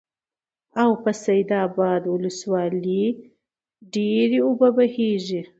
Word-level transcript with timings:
او 0.81 0.91
هم 0.95 0.99
په 1.03 1.11
سيدآباد 1.23 2.01
ولسوالۍ 2.07 3.05
ډېرې 3.93 4.39
اوبه 4.47 4.69
بهيږي، 4.77 5.41